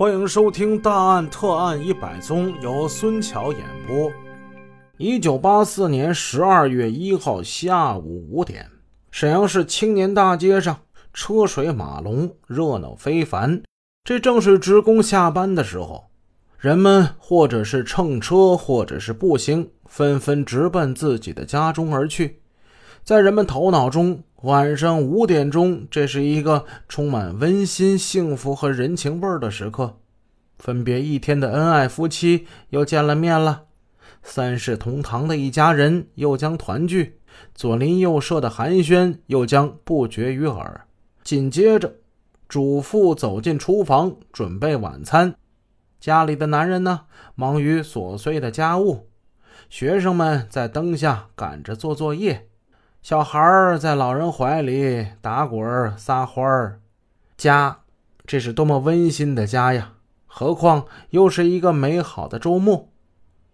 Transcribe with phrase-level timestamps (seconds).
[0.00, 4.10] 欢迎收听《大案特案一百宗》，由孙桥演播。
[4.96, 8.66] 一九八四年十二月一号下午五点，
[9.10, 10.74] 沈阳市青年大街上
[11.12, 13.62] 车水马龙，热闹非凡。
[14.02, 16.06] 这正是职工下班的时候，
[16.58, 22.40] 人们或者是乘车，或者是步行，纷纷直奔自己的家中而去。
[23.04, 29.98] 在人们头脑中，晚上五点钟，这是一个充满温馨、幸福和人情味儿的时刻。
[30.56, 33.64] 分别一天的恩爱夫妻又见了面了，
[34.22, 37.18] 三世同堂的一家人又将团聚，
[37.54, 40.86] 左邻右舍的寒暄又将不绝于耳。
[41.22, 41.96] 紧接着，
[42.48, 45.34] 主妇走进厨房准备晚餐，
[46.00, 47.02] 家里的男人呢，
[47.34, 49.06] 忙于琐碎的家务；
[49.68, 52.46] 学生们在灯下赶着做作业。
[53.02, 56.80] 小孩儿在老人怀里打滚撒欢儿，
[57.34, 57.78] 家，
[58.26, 59.94] 这是多么温馨的家呀！
[60.26, 62.90] 何况又是一个美好的周末。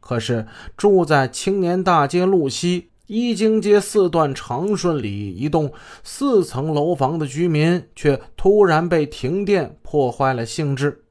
[0.00, 5.72] 可是住在青年大街路西一经街四段长顺里一栋
[6.02, 11.04] 四层楼房的居民，却突然被停电破坏了兴致。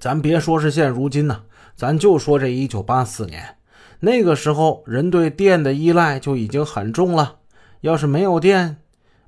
[0.00, 1.44] 咱别说是现如今呢，
[1.76, 3.56] 咱就说这一九八四年，
[4.00, 7.36] 那个时候人对电的依赖就已经很重了。
[7.80, 8.78] 要是没有电，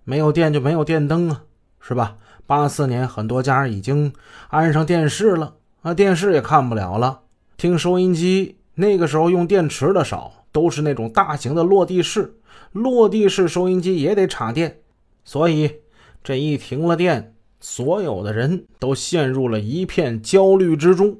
[0.04, 1.42] 没有电就没有电灯啊，
[1.80, 2.16] 是吧？
[2.46, 4.12] 八四年很多家已经
[4.48, 7.20] 安上电视了啊，电视也看不了了。
[7.56, 12.34] 听收音机，那个时候用电池的少，都是那种大型的落地式。
[12.72, 14.80] 落地式收音机也得插电，
[15.24, 15.80] 所以
[16.22, 21.18] 这一停了电，所有的人都陷入了一片焦虑之中。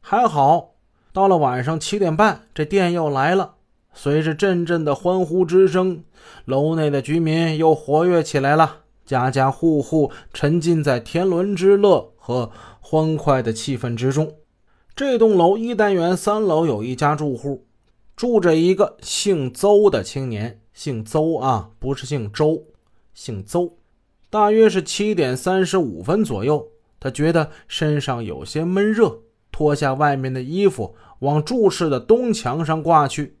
[0.00, 0.74] 还好，
[1.12, 3.55] 到了晚上七点半，这电又来了。
[3.98, 6.04] 随着阵阵的欢呼之声，
[6.44, 8.82] 楼内的居民又活跃起来了。
[9.06, 14.34] 家家户户沉浸在天伦之乐和欢快的气氛之中。
[14.94, 17.64] 这栋楼一单元三楼有一家住户，
[18.14, 20.60] 住着一个姓邹的青年。
[20.74, 22.64] 姓邹啊，不是姓周，
[23.14, 23.78] 姓邹。
[24.28, 26.68] 大约是七点三十五分左右，
[27.00, 29.20] 他觉得身上有些闷热，
[29.50, 33.35] 脱下外面的衣服，往住室的东墙上挂去。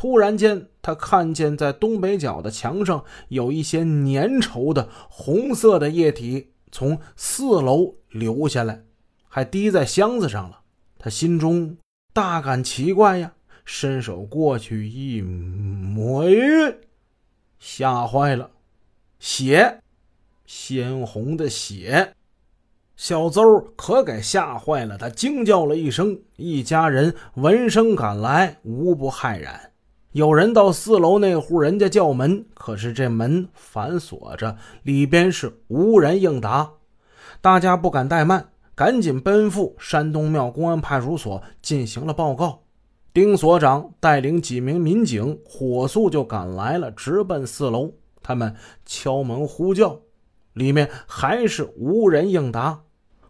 [0.00, 8.82] 突然间，他看见在东北角的墙上有一些粘稠的红色的液体从四楼流下来，
[9.28, 10.60] 还滴在箱子上了。
[10.98, 11.76] 他心中
[12.14, 13.34] 大感奇怪呀，
[13.66, 16.24] 伸手过去一摸，
[17.58, 18.52] 吓坏了，
[19.18, 19.82] 血，
[20.46, 22.14] 鲜红的血！
[22.96, 23.42] 小邹
[23.76, 29.69] 可给吓坏了，他惊叫了一声，一家人闻声赶来，无不骇然。
[30.12, 36.68] 有人到四楼那户人家叫门，可是这门反锁着，里边是无人应答。
[37.40, 42.62] 大家不敢怠慢，赶紧奔赴山东庙公安派出所进行了报告。
[43.14, 47.92] 丁所长带领几名民警火速就赶来了，直奔四楼。
[48.20, 50.00] 他们敲门呼叫，
[50.54, 52.80] 里面还是无人应答。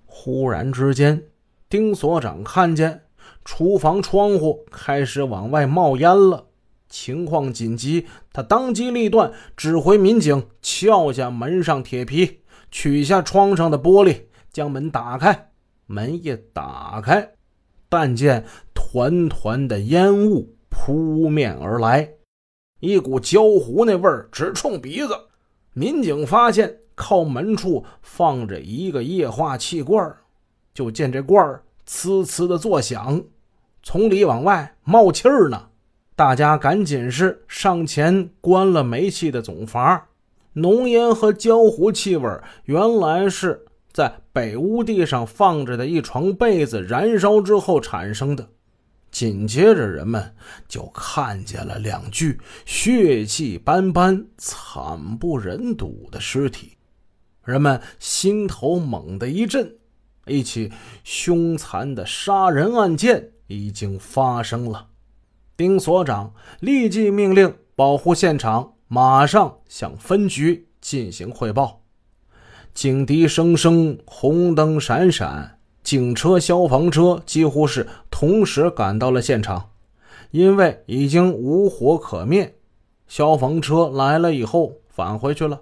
[0.07, 1.25] 忽然之间，
[1.69, 3.03] 丁所长看见
[3.45, 6.47] 厨房窗户开始往外冒烟了。
[6.91, 12.41] 情况紧急，他当机立断，指挥民警撬下门上铁皮，
[12.71, 15.53] 取下窗上的玻璃，将门打开。
[15.87, 17.33] 门一打开，
[17.89, 22.11] 但见团团的烟雾扑面而来，
[22.79, 25.17] 一股焦糊那味儿直冲鼻子。
[25.73, 30.17] 民警发现靠门处放着一个液化气罐，
[30.73, 33.25] 就见这罐儿呲呲的作响，
[33.83, 35.70] 从里往外冒气儿呢。
[36.21, 40.09] 大家赶紧是上前关了煤气的总阀，
[40.53, 42.29] 浓烟和焦糊气味
[42.67, 48.47] 原来是在北屋地上放着的一床被子燃烧之后产生的。
[49.11, 50.35] 紧接着，人们
[50.69, 56.77] 就看见了两具血迹斑斑、惨不忍睹的尸体，
[57.47, 59.75] 人们心头猛地一震，
[60.27, 60.71] 一起
[61.03, 64.89] 凶残的杀人案件已经发生了。
[65.61, 71.83] 丁所长立即命令保护现场，马上向分局进行汇报。
[72.73, 79.69] 警笛声声，红灯闪闪，警车、消防车几乎是同时赶到了现场。
[80.31, 82.55] 因为已经无火可灭，
[83.07, 85.61] 消防车来了以后返回去了。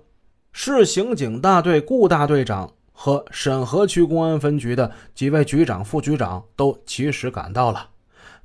[0.52, 7.88] 市刑警大队顾大队长和沈河区公安分局的几位局长、副局长都及时赶到了。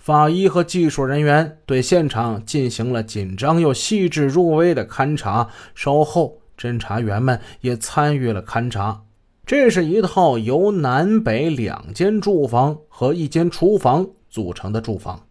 [0.04, 9.06] 法医和技术人员对现场进行了紧张又细致入微的勘查，稍后侦查员们也参与了勘查。
[9.46, 15.26] 这是一套由南北两间住房和一间厨房组成的住房，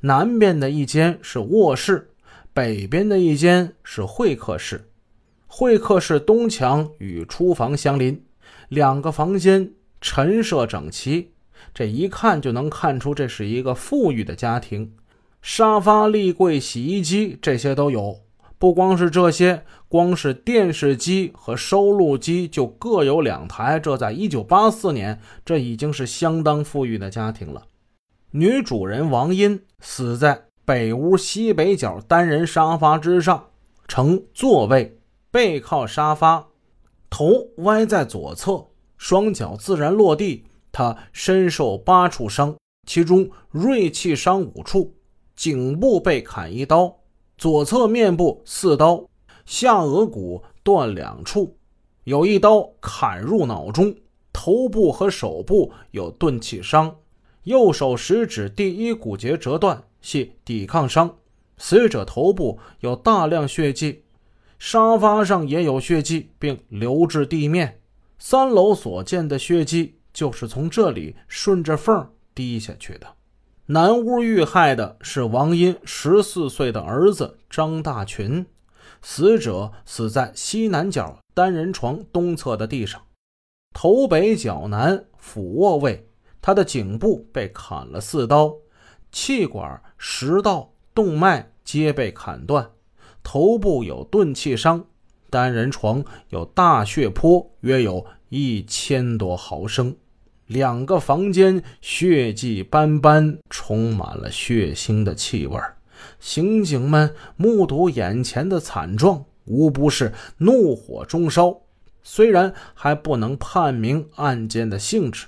[0.00, 2.08] 南边的一间是卧室，
[2.54, 4.88] 北边的一间是会客室。
[5.46, 8.24] 会客室东墙与厨房相邻，
[8.70, 11.32] 两个房间陈设整齐，
[11.74, 14.92] 这一看就能看出这是一个富裕的家庭。
[15.42, 18.20] 沙发、立柜、洗衣机这些都有。
[18.58, 23.78] 不光是这些，光是电视机和收录机就各有两台。
[23.78, 27.64] 这在一九八四年，这已经是相当富裕的家庭了。
[28.30, 33.50] 女主人王英死在北屋西北角单人沙发之上，
[33.86, 34.98] 呈座位，
[35.30, 36.48] 背靠沙发，
[37.10, 40.44] 头歪在左侧，双脚自然落地。
[40.76, 42.54] 他身受八处伤，
[42.86, 44.94] 其中锐器伤五处，
[45.34, 46.94] 颈部被砍一刀。
[47.38, 49.02] 左侧面部四刀，
[49.46, 51.56] 下颚骨断两处，
[52.04, 53.94] 有一刀砍入脑中。
[54.34, 56.94] 头部和手部有钝器伤，
[57.44, 61.16] 右手食指第一骨节折断，系抵抗伤。
[61.56, 64.02] 死者头部有大量血迹，
[64.58, 67.80] 沙发上也有血迹，并流至地面。
[68.18, 73.06] 三楼所见的血迹就是从这里顺着缝滴下去的。
[73.66, 78.46] 南屋遇害的是王英十四岁的儿子张大群，
[79.02, 83.02] 死者死在西南角单人床东侧的地上，
[83.74, 86.08] 头北脚南俯卧位，
[86.40, 88.54] 他的颈部被砍了四刀，
[89.12, 92.70] 气管、食道、动脉皆被砍断，
[93.22, 94.86] 头部有钝器伤，
[95.28, 99.94] 单人床有大血泊，约有一千多毫升。
[100.46, 105.58] 两个房间血迹斑斑，充满了血腥的气味。
[106.20, 111.62] 刑警们目睹眼前的惨状，无不是怒火中烧。
[112.02, 115.26] 虽然还不能判明案件的性质，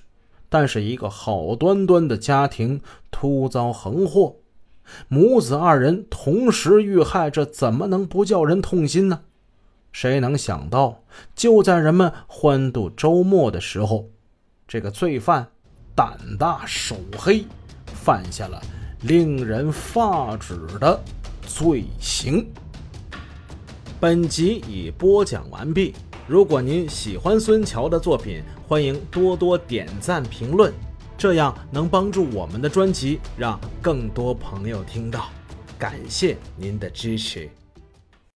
[0.48, 2.80] 但是一个好端端的家庭
[3.10, 4.36] 突遭横祸，
[5.08, 9.22] 母子二人同时遇害，这怎么能不叫人痛心呢？
[9.90, 11.02] 谁能想到，
[11.34, 14.10] 就在人们欢度周末的时候。
[14.68, 15.48] 这个罪犯
[15.96, 17.46] 胆大手黑，
[17.86, 18.62] 犯下了
[19.00, 21.00] 令人发指的
[21.40, 22.46] 罪行。
[23.98, 25.94] 本集已播讲完毕。
[26.26, 30.70] 如果您喜欢孙桥的作品，欢迎多多点赞评论，
[31.16, 35.30] 这样能帮助我们的专辑让更多朋友听到。
[35.78, 37.48] 感谢您的支持。